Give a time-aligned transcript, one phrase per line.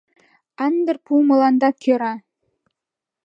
[0.65, 2.13] Андыр пуымыланда кӧра